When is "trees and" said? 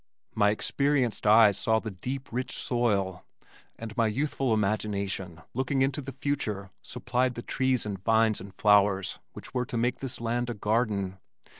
7.43-8.03